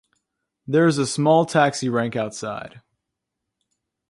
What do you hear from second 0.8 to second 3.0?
is a small taxi rank outside.